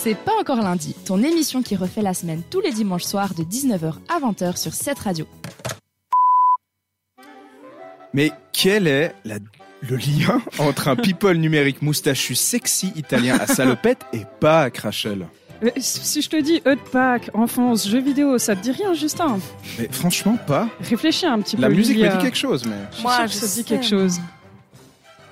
C'est 0.00 0.14
pas 0.14 0.32
encore 0.40 0.58
lundi, 0.62 0.94
ton 1.04 1.22
émission 1.22 1.62
qui 1.62 1.74
refait 1.76 2.02
la 2.02 2.14
semaine 2.14 2.42
tous 2.50 2.60
les 2.60 2.72
dimanches 2.72 3.04
soirs 3.04 3.34
de 3.34 3.42
19h 3.42 3.94
à 4.08 4.20
20h 4.20 4.56
sur 4.56 4.72
cette 4.72 4.98
radio. 4.98 5.26
Mais 8.14 8.32
quel 8.52 8.86
est 8.86 9.14
la- 9.24 9.36
le 9.82 9.96
lien 9.96 10.40
entre 10.58 10.88
un 10.88 10.96
people 10.96 11.36
numérique 11.36 11.82
moustachu 11.82 12.34
sexy 12.34 12.92
italien 12.96 13.36
à 13.38 13.46
salopette 13.46 14.00
et 14.12 14.22
pas 14.40 14.68
Rachel 14.82 15.26
Euh, 15.62 15.70
Si 15.78 16.22
je 16.22 16.28
te 16.28 16.40
dis 16.40 16.62
Pack, 16.92 17.30
enfance, 17.34 17.88
jeux 17.88 18.00
vidéo, 18.00 18.38
ça 18.38 18.54
te 18.56 18.62
dit 18.62 18.70
rien, 18.72 18.94
Justin? 18.94 19.38
Mais 19.78 19.88
franchement 19.90 20.36
pas. 20.46 20.68
Réfléchis 20.80 21.26
un 21.26 21.40
petit 21.40 21.56
La 21.56 21.68
peu. 21.68 21.74
musique 21.74 21.96
me 21.98 22.02
Lilia. 22.04 22.16
dit 22.16 22.22
quelque 22.24 22.38
chose, 22.38 22.64
mais... 22.64 22.76
Je 22.90 22.94
suis 22.96 23.02
Moi, 23.02 23.14
sûre 23.16 23.24
que 23.26 23.30
je 23.32 23.36
ça 23.36 23.46
te 23.46 23.46
dit 23.50 23.56
sais, 23.56 23.64
quelque 23.64 23.94
moi. 23.94 24.02
chose. 24.08 24.20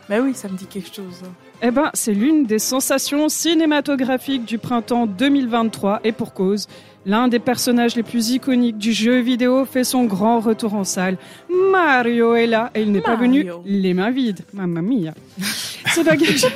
Bah 0.09 0.17
oui, 0.23 0.35
ça 0.35 0.49
me 0.49 0.57
dit 0.57 0.67
quelque 0.67 0.95
chose. 0.95 1.23
Eh 1.63 1.71
ben, 1.71 1.91
c'est 1.95 2.13
l'une 2.13 2.47
des 2.47 2.59
sensations 2.59 3.29
cinématographiques 3.29 4.45
du 4.45 4.59
printemps 4.59 5.07
2023 5.07 6.01
et 6.05 6.13
pour 6.13 6.33
cause. 6.33 6.69
L'un 7.07 7.29
des 7.29 7.39
personnages 7.39 7.97
les 7.97 8.03
plus 8.03 8.31
iconiques 8.31 8.79
du 8.79 8.93
jeu 8.93 9.21
vidéo 9.21 9.65
fait 9.65 9.85
son 9.85 10.05
grand 10.05 10.41
retour 10.41 10.75
en 10.75 10.85
salle. 10.85 11.19
Mario 11.71 12.35
est 12.35 12.47
là 12.47 12.71
et 12.75 12.83
il 12.83 12.93
n'est 12.93 13.01
pas 13.01 13.17
venu 13.17 13.47
les 13.65 13.95
mains 13.95 14.11
vides. 14.11 14.45
Mamma 14.53 14.83
mia. 14.83 15.15
Ses 15.95 16.03
bagages, 16.03 16.47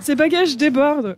ses 0.00 0.14
bagages 0.16 0.56
débordent. 0.56 1.16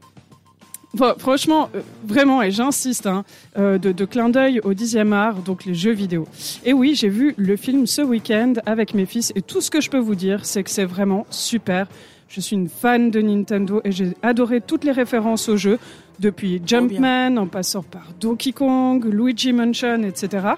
Franchement, 1.18 1.70
euh, 1.74 1.80
vraiment, 2.04 2.42
et 2.42 2.50
j'insiste, 2.50 3.06
hein, 3.06 3.24
euh, 3.58 3.78
de, 3.78 3.92
de 3.92 4.04
clin 4.04 4.28
d'œil 4.28 4.60
au 4.62 4.74
dixième 4.74 5.12
art, 5.12 5.36
donc 5.36 5.64
les 5.64 5.74
jeux 5.74 5.92
vidéo. 5.92 6.26
Et 6.64 6.72
oui, 6.72 6.94
j'ai 6.94 7.08
vu 7.08 7.34
le 7.36 7.56
film 7.56 7.86
ce 7.86 8.02
week-end 8.02 8.54
avec 8.66 8.94
mes 8.94 9.06
fils 9.06 9.32
et 9.34 9.42
tout 9.42 9.60
ce 9.60 9.70
que 9.70 9.80
je 9.80 9.90
peux 9.90 9.98
vous 9.98 10.14
dire, 10.14 10.44
c'est 10.44 10.62
que 10.62 10.70
c'est 10.70 10.84
vraiment 10.84 11.26
super. 11.30 11.88
Je 12.28 12.40
suis 12.40 12.56
une 12.56 12.68
fan 12.68 13.10
de 13.10 13.20
Nintendo 13.20 13.80
et 13.84 13.92
j'ai 13.92 14.14
adoré 14.22 14.60
toutes 14.60 14.84
les 14.84 14.92
références 14.92 15.48
au 15.48 15.56
jeu, 15.56 15.78
depuis 16.20 16.62
Jumpman 16.64 17.36
en 17.36 17.46
passant 17.46 17.82
par 17.82 18.08
Donkey 18.20 18.52
Kong, 18.52 19.04
Luigi 19.04 19.52
Mansion, 19.52 20.02
etc. 20.02 20.48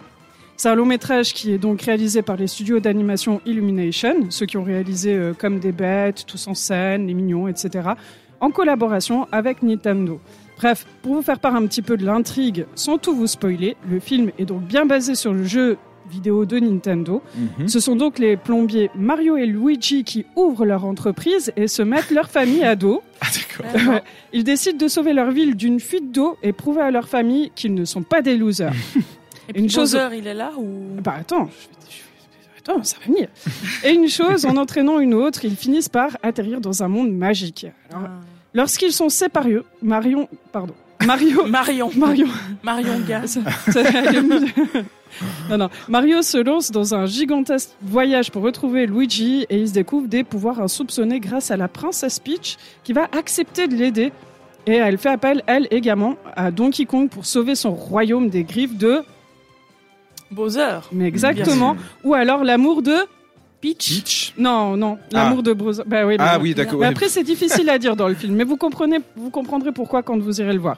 C'est 0.57 0.71
un 0.71 0.75
long 0.75 0.87
métrage 0.87 1.35
qui 1.35 1.53
est 1.53 1.59
donc 1.59 1.83
réalisé 1.83 2.23
par 2.23 2.37
les 2.37 2.47
studios 2.47 2.81
d'animation 2.81 3.43
Illumination, 3.45 4.31
ceux 4.31 4.47
qui 4.47 4.57
ont 4.57 4.65
réalisé 4.65 5.15
euh, 5.15 5.35
Comme 5.39 5.59
des 5.59 5.73
bêtes, 5.73 6.25
Tous 6.27 6.47
en 6.47 6.55
scène, 6.55 7.07
Les 7.07 7.15
Mignons, 7.15 7.47
etc., 7.47 7.91
en 8.41 8.51
collaboration 8.51 9.27
avec 9.33 9.63
Nintendo. 9.63 10.21
Bref, 10.59 10.87
pour 11.03 11.15
vous 11.15 11.23
faire 11.23 11.39
part 11.39 11.55
un 11.55 11.67
petit 11.67 11.83
peu 11.83 11.97
de 11.97 12.05
l'intrigue, 12.07 12.67
sans 12.75 12.99
tout 12.99 13.15
vous 13.15 13.27
spoiler, 13.27 13.77
le 13.89 14.01
film 14.01 14.31
est 14.39 14.45
donc 14.47 14.63
bien 14.63 14.87
basé 14.87 15.15
sur 15.15 15.33
le 15.35 15.45
jeu 15.45 15.77
vidéo 16.11 16.47
de 16.47 16.59
Nintendo. 16.61 17.21
Mhm. 17.59 17.69
Ce 17.69 17.81
sont 17.81 17.97
donc 17.97 18.19
les 18.21 18.37
plombiers 18.37 18.91
Mario 18.95 19.37
et 19.37 19.45
Luigi 19.47 20.05
qui 20.05 20.25
ouvrent 20.37 20.65
leur 20.65 20.85
entreprise 20.85 21.53
et 21.57 21.67
se 21.67 21.83
mettent 21.83 22.11
leur 22.11 22.31
famille 22.31 22.65
à 22.65 22.77
dos. 22.77 23.03
Ah 23.21 23.27
d'accord. 23.35 23.93
Ouais. 23.95 24.03
Ils 24.33 24.45
décident 24.45 24.77
de 24.79 24.89
sauver 24.89 25.13
leur 25.15 25.31
ville 25.31 25.57
d'une 25.57 25.81
fuite 25.81 26.13
d'eau 26.13 26.37
et 26.43 26.53
prouver 26.53 26.83
à 26.83 26.91
leur 26.91 27.09
famille 27.09 27.51
qu'ils 27.57 27.75
ne 27.75 27.85
sont 27.85 28.03
pas 28.03 28.21
des 28.23 28.37
losers. 28.37 28.73
Et 29.49 29.53
puis 29.55 29.63
Une 29.63 29.71
chose- 29.71 29.93
Bowser, 29.95 30.17
il 30.19 30.27
est 30.27 30.35
là 30.35 30.51
ou 30.59 31.01
Bah 31.03 31.15
attends, 31.21 31.47
je- 31.47 31.97
je- 31.97 32.03
attends, 32.69 32.83
ça 32.85 32.97
va 33.01 33.07
venir. 33.13 33.29
Et 33.85 33.91
une 33.93 34.09
chose, 34.09 34.45
en 34.47 34.57
entraînant 34.57 34.99
une 35.01 35.15
autre, 35.15 35.45
ils 35.45 35.57
finissent 35.57 35.89
par 35.89 36.17
atterrir 36.23 36.61
dans 36.61 36.83
un 36.83 36.89
monde 36.89 37.13
magique. 37.13 37.67
Alors, 37.91 38.03
Ah. 38.07 38.21
lorsqu'ils 38.55 38.93
sont 38.93 39.09
séparés, 39.09 39.59
Marion, 39.83 40.29
pardon, 40.53 40.75
Mario, 41.05 41.47
Marion. 41.47 41.91
Mario, 41.97 42.27
Marion 42.63 42.95
ça- 43.27 43.41
ça- 43.71 43.83
non, 45.51 45.57
non. 45.59 45.69
Mario 45.89 46.23
se 46.23 46.39
lance 46.39 46.71
dans 46.71 46.95
un 46.95 47.07
gigantesque 47.07 47.71
voyage 47.83 48.31
pour 48.31 48.43
retrouver 48.43 48.87
Luigi 48.87 49.47
et 49.49 49.61
il 49.61 49.69
se 49.69 49.73
découvre 49.73 50.09
des 50.09 50.25
pouvoirs 50.25 50.61
insoupçonnés 50.61 51.21
grâce 51.21 51.51
à 51.51 51.57
la 51.57 51.69
princesse 51.69 52.19
Peach 52.19 52.57
qui 52.85 52.93
va 52.93 53.09
accepter 53.17 53.67
de 53.69 53.75
l'aider. 53.77 54.13
Et 54.67 54.73
elle 54.75 54.99
fait 54.99 55.11
appel, 55.11 55.43
elle 55.47 55.69
également, 55.71 56.17
à 56.35 56.51
Donkey 56.51 56.87
Kong 56.87 57.09
pour 57.09 57.25
sauver 57.25 57.55
son 57.55 57.71
royaume 57.73 58.29
des 58.29 58.43
griffes 58.45 58.77
de... 58.77 59.03
Bowser. 60.31 60.81
Mais 60.93 61.07
exactement. 61.07 61.77
Ou 62.05 62.15
alors 62.15 62.45
l'amour 62.45 62.83
de... 62.83 62.95
Peach. 63.61 63.89
Peach 64.03 64.35
Non, 64.37 64.77
non, 64.77 64.99
l'amour 65.13 65.43
de 65.43 65.53
Bowser. 65.53 65.83
Bah 65.87 66.05
oui, 66.07 66.17
Ah 66.19 66.39
oui, 66.39 66.55
d'accord. 66.55 66.83
Après, 66.85 67.09
c'est 67.09 67.23
difficile 67.23 67.69
à 67.71 67.79
dire 67.79 67.97
dans 67.97 68.09
le 68.09 68.15
film, 68.15 68.35
mais 68.35 68.45
vous 68.45 68.57
comprenez, 68.57 68.99
vous 69.17 69.31
comprendrez 69.31 69.73
pourquoi 69.73 70.03
quand 70.03 70.19
vous 70.19 70.41
irez 70.41 70.53
le 70.53 70.59
voir. 70.61 70.77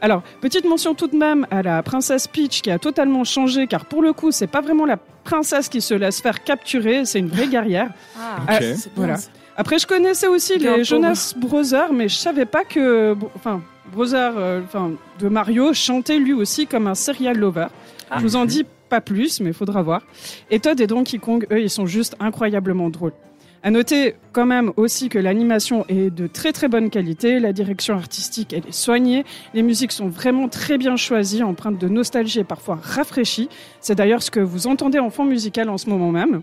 Alors, 0.00 0.22
petite 0.40 0.64
mention 0.64 0.94
tout 0.94 1.06
de 1.06 1.16
même 1.16 1.46
à 1.50 1.62
la 1.62 1.82
princesse 1.82 2.26
Peach 2.26 2.62
qui 2.62 2.70
a 2.70 2.78
totalement 2.78 3.22
changé, 3.24 3.66
car 3.68 3.84
pour 3.86 4.02
le 4.02 4.12
coup, 4.12 4.30
c'est 4.32 4.46
pas 4.48 4.60
vraiment 4.60 4.84
la 4.84 4.96
princesse 4.96 5.68
qui 5.68 5.80
se 5.80 5.94
laisse 5.94 6.20
faire 6.20 6.42
capturer, 6.42 7.04
c'est 7.04 7.18
une 7.20 7.28
vraie 7.28 7.46
guerrière. 7.48 7.90
Ah, 8.18 8.36
Ok. 8.42 8.48
c'est 8.60 8.66
bien, 8.66 8.76
Voilà. 8.96 9.16
Après, 9.56 9.78
je 9.78 9.86
connaissais 9.86 10.26
aussi 10.28 10.58
les 10.58 10.82
Jonas 10.82 11.34
Brothers, 11.36 11.92
mais 11.92 12.08
je 12.08 12.16
savais 12.16 12.46
pas 12.46 12.64
que, 12.64 13.14
enfin, 13.36 13.60
Brothers, 13.92 14.32
euh, 14.36 14.60
enfin, 14.64 14.92
de 15.20 15.28
Mario 15.28 15.72
chantait 15.74 16.18
lui 16.18 16.32
aussi 16.32 16.66
comme 16.66 16.86
un 16.86 16.94
serial 16.94 17.36
lover. 17.36 17.66
Ah. 18.10 18.16
Je 18.18 18.22
vous 18.22 18.36
en 18.36 18.44
dis 18.44 18.64
pas 18.92 19.00
plus, 19.00 19.40
mais 19.40 19.54
faudra 19.54 19.80
voir. 19.80 20.02
Et 20.50 20.60
Todd 20.60 20.78
et 20.78 20.86
Donkey 20.86 21.16
Kong, 21.16 21.46
eux, 21.50 21.62
ils 21.62 21.70
sont 21.70 21.86
juste 21.86 22.14
incroyablement 22.20 22.90
drôles. 22.90 23.14
À 23.62 23.70
noter 23.70 24.16
quand 24.32 24.44
même 24.44 24.70
aussi 24.76 25.08
que 25.08 25.18
l'animation 25.18 25.86
est 25.88 26.10
de 26.10 26.26
très 26.26 26.52
très 26.52 26.68
bonne 26.68 26.90
qualité, 26.90 27.40
la 27.40 27.54
direction 27.54 27.94
artistique 27.94 28.52
elle 28.52 28.66
est 28.68 28.72
soignée, 28.72 29.24
les 29.54 29.62
musiques 29.62 29.92
sont 29.92 30.08
vraiment 30.08 30.46
très 30.50 30.76
bien 30.76 30.96
choisies, 30.96 31.42
empreintes 31.42 31.78
de 31.78 31.88
nostalgie 31.88 32.40
et 32.40 32.44
parfois 32.44 32.78
rafraîchies. 32.82 33.48
C'est 33.80 33.94
d'ailleurs 33.94 34.22
ce 34.22 34.30
que 34.30 34.40
vous 34.40 34.66
entendez 34.66 34.98
en 34.98 35.08
fond 35.08 35.24
musical 35.24 35.70
en 35.70 35.78
ce 35.78 35.88
moment 35.88 36.10
même. 36.10 36.42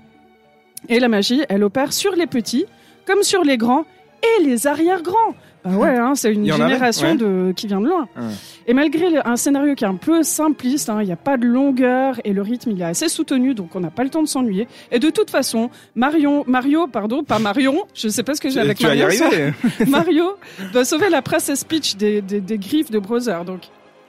Et 0.87 0.99
la 0.99 1.07
magie, 1.07 1.43
elle 1.49 1.63
opère 1.63 1.93
sur 1.93 2.15
les 2.15 2.25
petits 2.25 2.65
comme 3.05 3.21
sur 3.21 3.43
les 3.43 3.57
grands 3.57 3.85
et 4.23 4.43
les 4.43 4.65
arrière-grands. 4.65 5.35
Bah 5.65 5.71
ouais, 5.71 5.97
hein, 5.97 6.13
c'est 6.15 6.31
une 6.33 6.49
avait 6.49 6.63
génération 6.63 7.09
Ouais. 7.09 7.15
de... 7.17 7.51
qui 7.55 7.67
vient 7.67 7.81
de 7.81 7.87
loin. 7.87 8.07
Ouais. 8.15 8.23
Et 8.67 8.73
malgré 8.73 9.07
un 9.25 9.35
scénario 9.35 9.75
qui 9.75 9.83
est 9.83 9.87
un 9.87 9.95
peu 9.95 10.23
simpliste, 10.23 10.89
hein, 10.89 10.99
il 11.01 11.05
n'y 11.07 11.11
a 11.11 11.17
pas 11.17 11.37
de 11.37 11.45
longueur 11.45 12.19
et 12.23 12.31
le 12.33 12.41
rythme 12.41 12.71
il 12.71 12.81
est 12.81 12.85
assez 12.85 13.09
soutenu, 13.09 13.53
donc 13.53 13.75
on 13.75 13.79
n'a 13.79 13.89
pas 13.89 14.03
le 14.03 14.09
temps 14.09 14.21
de 14.23 14.27
s'ennuyer. 14.27 14.67
Et 14.91 14.99
de 14.99 15.09
toute 15.09 15.29
façon, 15.29 15.69
Marion, 15.95 16.43
Mario, 16.47 16.87
pardon, 16.87 17.23
pas 17.23 17.39
Marion, 17.39 17.83
je 17.93 18.07
sais 18.07 18.23
pas 18.23 18.35
ce 18.35 18.41
que 18.41 18.49
j'ai 18.49 18.59
avec 18.61 18.77
tu 18.77 18.85
vas 18.85 18.95
y 18.95 18.99
Mario. 18.99 19.51
Mario 19.87 20.25
doit 20.71 20.85
sauver 20.85 21.09
la 21.09 21.21
princesse 21.21 21.63
Peach 21.63 21.97
des, 21.97 22.21
des, 22.21 22.39
des 22.41 22.57
griffes 22.57 22.91
de 22.91 22.99
Brother. 22.99 23.43
Donc, 23.43 23.63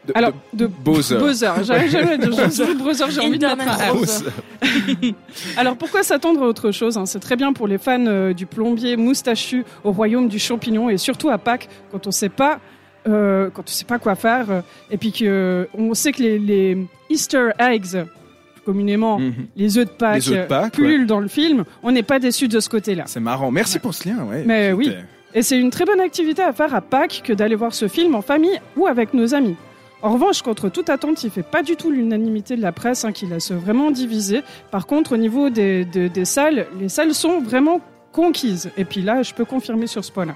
De- 0.07 0.13
alors 0.15 0.33
de 0.55 0.65
de, 0.65 0.67
Bowser. 0.67 1.19
Bowser. 1.19 1.51
J'arrive 1.63 1.91
jamais 1.91 2.13
à 2.13 2.17
dire 2.17 2.33
je 2.33 2.65
dis 2.65 2.75
Brother, 2.83 3.11
j'ai 3.11 3.21
envie 3.21 3.39
de 3.39 3.47
mettre. 3.47 4.25
Alors 5.57 5.77
pourquoi 5.77 6.03
s'attendre 6.03 6.43
à 6.43 6.47
autre 6.47 6.71
chose 6.71 6.97
hein? 6.97 7.07
C'est 7.07 7.21
très 7.21 7.37
bien 7.37 7.53
pour 7.53 7.67
les 7.69 7.79
fans 7.79 8.07
euh, 8.07 8.33
du 8.33 8.47
plombier 8.47 8.97
moustachu 8.97 9.65
au 9.85 9.93
royaume 9.93 10.29
du 10.29 10.39
champignon 10.39 10.89
et 10.91 10.97
surtout 10.97 11.29
à 11.29 11.39
Pâques 11.39 11.69
quand 11.93 12.07
on 12.07 12.11
sait 12.11 12.29
pas 12.31 12.61
euh, 13.09 13.51
quand 13.53 13.63
on 13.67 13.71
sait 13.73 13.85
pas 13.85 13.99
quoi 13.99 14.15
faire 14.15 14.51
euh, 14.51 14.61
et 14.91 14.97
puis 14.97 15.13
que 15.13 15.25
euh, 15.27 15.65
on 15.77 15.93
sait 15.95 16.13
que 16.13 16.23
les, 16.23 16.39
les 16.39 16.87
Easter 17.11 17.49
eggs 17.59 18.05
communément 18.65 19.19
Mhm. 19.19 19.35
les 19.57 19.79
œufs 19.79 19.87
de 19.87 19.91
Pâques, 19.91 20.27
œufs 20.29 20.43
de 20.43 20.47
Pâques, 20.47 21.07
dans 21.07 21.21
le 21.21 21.29
film, 21.29 21.65
on 21.83 21.93
n'est 21.93 22.03
pas 22.03 22.19
déçu 22.19 22.47
de 22.47 22.61
ce 22.61 22.69
côté-là. 22.69 23.05
C'est 23.07 23.19
marrant. 23.21 23.51
Merci 23.51 23.79
pour 23.79 23.95
ce 23.95 24.07
lien. 24.09 24.19
Ouais. 24.25 24.45
Mais 24.47 24.73
oui. 24.73 24.93
Et 25.35 25.43
c'est 25.43 25.59
une 25.59 25.71
très 25.71 25.85
bonne 25.87 26.01
activité 26.01 26.43
à 26.43 26.53
faire 26.53 26.75
à 26.75 26.81
Pâques 26.83 27.23
que 27.25 27.33
d'aller 27.33 27.55
voir 27.55 27.73
ce 27.73 27.89
film 27.89 28.15
en 28.15 28.21
famille 28.23 28.61
ou 28.77 28.87
avec 28.87 29.15
nos 29.15 29.35
amis. 29.35 29.57
En 30.03 30.13
revanche, 30.15 30.41
contre 30.43 30.71
toute 30.71 30.89
attente, 30.89 31.23
il 31.25 31.31
fait 31.31 31.43
pas 31.43 31.63
du 31.63 31.77
tout 31.77 31.91
l'unanimité 31.91 32.57
de 32.57 32.63
la 32.63 32.73
presse, 32.73 33.05
hein, 33.05 33.13
qui 33.13 33.27
laisse 33.27 33.53
vraiment 33.53 33.91
divisé. 33.91 34.41
Par 34.71 34.87
contre, 34.87 35.13
au 35.13 35.17
niveau 35.19 35.51
des, 35.51 35.85
des- 35.85 36.09
des 36.09 36.25
salles, 36.25 36.67
les 36.81 36.89
salles 36.89 37.13
sont 37.13 37.41
vraiment 37.41 37.81
conquises. 38.13 38.71
Et 38.79 38.85
puis 38.87 39.03
là, 39.03 39.23
je 39.23 39.35
peux 39.35 39.45
confirmer 39.45 39.87
sur 39.87 40.03
ce 40.05 40.11
point-là. 40.11 40.35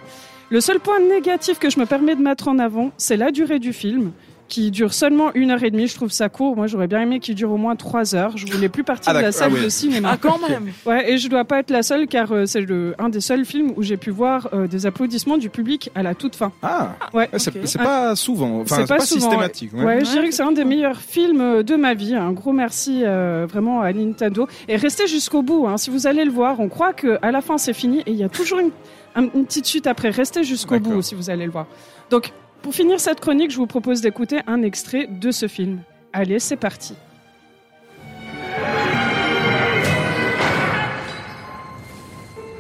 Le 0.51 0.61
seul 0.61 0.79
point 0.81 1.01
négatif 1.01 1.59
que 1.59 1.71
je 1.71 1.81
me 1.81 1.87
permets 1.87 2.15
de 2.15 2.23
mettre 2.23 2.49
en 2.49 2.59
avant, 2.59 2.91
c'est 2.99 3.17
la 3.17 3.31
durée 3.31 3.59
du 3.59 3.73
film, 3.73 4.13
qui 4.47 4.71
dure 4.71 4.93
seulement 4.93 5.31
une 5.35 5.51
heure 5.51 5.63
et 5.65 5.71
demie. 5.71 5.87
Je 5.89 5.95
trouve 5.95 6.11
ça 6.13 6.29
court. 6.29 6.55
Moi, 6.55 6.67
j'aurais 6.67 6.87
bien 6.87 7.01
aimé 7.01 7.19
qu'il 7.19 7.35
dure 7.35 7.51
au 7.51 7.57
moins 7.57 7.77
trois 7.77 8.15
heures. 8.15 8.37
Je 8.37 8.47
voulais 8.47 8.69
plus 8.69 8.85
partir 8.85 9.13
Ah, 9.13 9.19
de 9.19 9.23
la 9.23 9.33
salle 9.33 9.51
Ah, 9.53 9.55
ouais. 9.57 9.65
de 9.65 9.69
cinéma. 9.69 10.11
Ah, 10.13 10.19
quand 10.21 10.39
même. 10.49 10.71
Ouais, 10.87 11.11
et 11.13 11.19
je 11.19 11.29
dois 11.29 11.45
pas 11.45 11.61
être 11.61 11.71
la 11.71 11.83
seule 11.83 12.07
car 12.07 12.31
euh, 12.33 12.45
c'est 12.47 12.61
le, 12.61 12.95
un 12.99 13.09
des 13.09 13.21
seuls 13.21 13.45
films 13.47 13.73
où 13.77 13.83
j'ai 13.83 13.97
pu 13.97 14.11
voir 14.11 14.49
euh, 14.53 14.67
des 14.67 14.85
applaudissements 14.87 15.39
du 15.39 15.49
public 15.49 15.91
à 15.95 16.03
la 16.03 16.15
toute 16.15 16.37
fin. 16.37 16.53
Ah, 16.63 16.95
Ouais. 17.15 17.29
ouais, 17.33 17.39
c'est 17.39 17.79
pas 17.79 18.15
souvent. 18.17 18.61
Enfin, 18.61 18.77
C'est 18.81 18.87
pas 18.87 18.97
pas, 18.99 19.05
souvent, 19.07 19.21
systématique. 19.31 19.73
ouais. 19.73 19.85
Ouais, 19.85 20.05
je 20.05 20.11
dirais 20.11 20.29
que 20.29 20.35
c'est 20.35 20.43
un 20.43 20.53
des 20.53 20.65
meilleurs 20.65 21.01
films 21.01 21.41
euh, 21.41 21.63
de 21.63 21.75
ma 21.77 21.95
vie. 21.95 22.15
Un 22.15 22.33
gros 22.33 22.53
merci 22.53 23.03
euh, 23.05 23.47
vraiment 23.49 23.81
à 23.81 23.93
Nintendo. 23.93 24.47
Et 24.69 24.77
restez 24.77 25.07
jusqu'au 25.07 25.43
bout. 25.43 25.67
Hein. 25.67 25.79
Si 25.79 25.91
vous 25.91 26.07
allez 26.07 26.25
le 26.25 26.31
voir, 26.31 26.61
on 26.61 26.69
croit 26.69 26.93
que 26.93 27.19
à 27.23 27.31
la 27.31 27.41
fin 27.41 27.57
c'est 27.59 27.73
fini 27.73 28.01
et 28.01 28.11
il 28.11 28.17
y 28.17 28.25
a 28.25 28.29
toujours 28.29 28.59
une, 28.59 28.71
un- 29.17 29.29
une 29.35 29.47
petite 29.47 29.67
suite 29.67 29.87
après. 29.87 30.11
Restez 30.11 30.45
jusqu'au 30.45 30.79
bout 30.79 31.01
si 31.03 31.15
vous 31.15 31.31
allez 31.31 31.47
le 31.47 31.51
voir. 31.51 31.67
Donc, 32.11 32.33
pour 32.65 32.75
finir 32.75 32.99
cette 32.99 33.21
chronique, 33.21 33.51
je 33.51 33.59
vous 33.59 33.67
propose 33.67 34.01
d'écouter 34.01 34.41
un 34.47 34.63
extrait 34.63 35.07
de 35.07 35.31
ce 35.31 35.49
film. 35.49 35.83
Allez, 36.15 36.39
c'est 36.39 36.57
parti. 36.57 36.95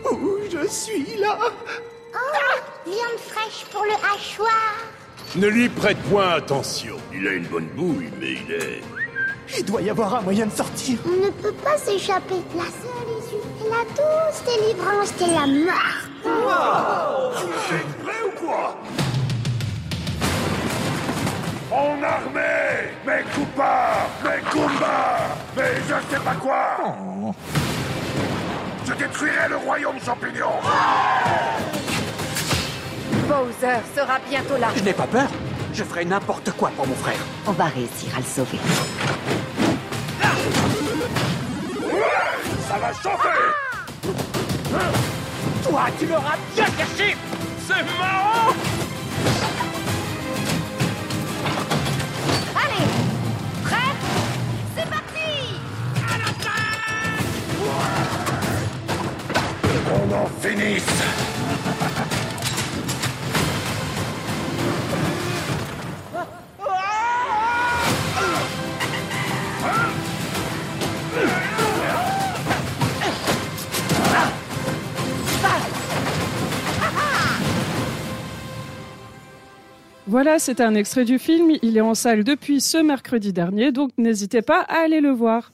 Où 0.05 0.39
je 0.53 0.69
suis 0.69 1.17
là? 1.19 1.39
Viande 2.85 3.19
fraîche 3.19 3.65
pour 3.73 3.83
le 3.85 3.95
hachoir. 4.15 4.75
Ne 5.37 5.47
lui 5.47 5.71
prête 5.71 5.97
point 6.11 6.33
attention. 6.33 6.97
Il 7.15 7.27
a 7.27 7.33
une 7.33 7.47
bonne 7.47 7.69
bouille, 7.75 8.11
mais 8.21 8.33
il 8.33 8.53
est... 8.53 8.83
Il 9.59 9.65
doit 9.65 9.81
y 9.81 9.89
avoir 9.89 10.17
un 10.17 10.21
moyen 10.21 10.45
de 10.45 10.53
sortir. 10.53 10.99
On 11.06 11.25
ne 11.25 11.31
peut 11.31 11.55
pas 11.65 11.79
s'échapper. 11.79 12.43
La 12.55 12.65
seule 12.65 13.09
issue 13.21 13.37
est 13.65 13.71
la 13.71 13.85
douce 13.97 14.43
délivrance 14.45 15.17
de 15.17 15.29
la 15.33 15.47
mort. 15.65 17.33
Prêt 18.05 18.23
ou 18.27 18.31
quoi? 18.39 18.77
En 21.75 22.00
armée 22.05 22.94
Mes 23.05 23.25
coupas 23.35 24.09
Mes 24.23 24.41
combats 24.49 25.35
Mais 25.56 25.75
je 25.88 26.15
sais 26.15 26.23
pas 26.23 26.35
quoi 26.35 26.94
Je 28.87 28.93
détruirai 28.93 29.49
le 29.49 29.56
royaume 29.56 29.97
champignon 30.05 30.53
Bowser 33.29 33.79
sera 33.97 34.19
bientôt 34.29 34.56
là. 34.59 34.69
Je 34.76 34.82
n'ai 34.82 34.93
pas 34.93 35.06
peur. 35.06 35.29
Je 35.73 35.82
ferai 35.82 36.05
n'importe 36.05 36.50
quoi 36.53 36.71
pour 36.76 36.87
mon 36.87 36.94
frère. 36.94 37.19
On 37.47 37.53
va 37.53 37.65
réussir 37.65 38.15
à 38.15 38.19
le 38.19 38.25
sauver. 38.25 38.59
Ça 42.69 42.79
va 42.79 42.93
chauffer 42.93 43.41
Toi, 45.65 45.82
tu 45.99 46.06
l'auras 46.06 46.37
bien 46.55 46.65
caché 46.65 47.17
C'est 47.67 47.99
marrant 47.99 48.53
Voilà, 80.06 80.38
c'est 80.38 80.61
un 80.61 80.77
extrait 80.77 81.05
du 81.05 81.19
film. 81.19 81.50
Il 81.62 81.77
est 81.77 81.81
en 81.81 81.94
salle 81.94 82.23
depuis 82.23 82.61
ce 82.61 82.79
mercredi 82.79 83.32
dernier, 83.32 83.73
donc 83.73 83.91
n'hésitez 83.99 84.43
pas 84.43 84.61
à 84.61 84.85
aller 84.85 85.00
le 85.00 85.11
voir. 85.11 85.54